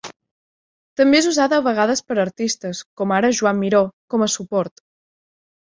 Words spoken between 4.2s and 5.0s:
a suport.